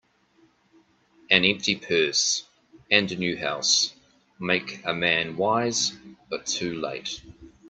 An 1.29 1.45
empty 1.45 1.75
purse, 1.75 2.45
and 2.89 3.11
a 3.11 3.15
new 3.15 3.37
house, 3.37 3.93
make 4.39 4.81
a 4.83 4.95
man 4.95 5.37
wise, 5.37 5.95
but 6.27 6.47
too 6.47 6.73
late 6.73 7.21